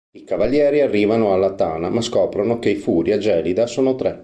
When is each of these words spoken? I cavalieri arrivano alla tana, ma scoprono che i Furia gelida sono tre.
I 0.13 0.23
cavalieri 0.23 0.81
arrivano 0.81 1.31
alla 1.31 1.53
tana, 1.53 1.87
ma 1.91 2.01
scoprono 2.01 2.57
che 2.57 2.71
i 2.71 2.75
Furia 2.75 3.19
gelida 3.19 3.67
sono 3.67 3.93
tre. 3.93 4.19